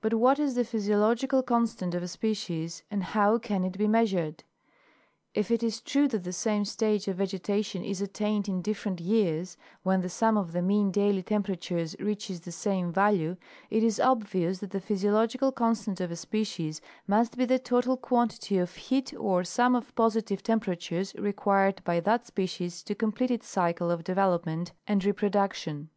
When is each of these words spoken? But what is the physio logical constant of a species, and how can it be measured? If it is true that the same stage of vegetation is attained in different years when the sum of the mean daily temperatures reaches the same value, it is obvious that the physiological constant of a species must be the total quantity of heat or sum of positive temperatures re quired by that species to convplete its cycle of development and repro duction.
But 0.00 0.14
what 0.14 0.38
is 0.38 0.54
the 0.54 0.62
physio 0.64 1.00
logical 1.00 1.42
constant 1.42 1.92
of 1.96 2.02
a 2.04 2.06
species, 2.06 2.84
and 2.88 3.02
how 3.02 3.36
can 3.36 3.64
it 3.64 3.76
be 3.76 3.88
measured? 3.88 4.44
If 5.34 5.50
it 5.50 5.60
is 5.60 5.80
true 5.80 6.06
that 6.06 6.22
the 6.22 6.32
same 6.32 6.64
stage 6.64 7.08
of 7.08 7.16
vegetation 7.16 7.82
is 7.82 8.00
attained 8.00 8.46
in 8.48 8.62
different 8.62 9.00
years 9.00 9.56
when 9.82 10.02
the 10.02 10.08
sum 10.08 10.36
of 10.36 10.52
the 10.52 10.62
mean 10.62 10.92
daily 10.92 11.20
temperatures 11.24 11.96
reaches 11.98 12.42
the 12.42 12.52
same 12.52 12.92
value, 12.92 13.36
it 13.68 13.82
is 13.82 13.98
obvious 13.98 14.58
that 14.60 14.70
the 14.70 14.78
physiological 14.78 15.50
constant 15.50 16.00
of 16.00 16.12
a 16.12 16.14
species 16.14 16.80
must 17.08 17.36
be 17.36 17.44
the 17.44 17.58
total 17.58 17.96
quantity 17.96 18.58
of 18.58 18.72
heat 18.76 19.12
or 19.18 19.42
sum 19.42 19.74
of 19.74 19.92
positive 19.96 20.44
temperatures 20.44 21.12
re 21.16 21.32
quired 21.32 21.82
by 21.82 21.98
that 21.98 22.24
species 22.24 22.84
to 22.84 22.94
convplete 22.94 23.32
its 23.32 23.48
cycle 23.48 23.90
of 23.90 24.04
development 24.04 24.70
and 24.86 25.02
repro 25.02 25.28
duction. 25.28 25.88